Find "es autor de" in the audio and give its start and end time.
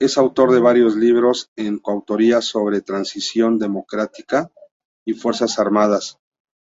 0.00-0.60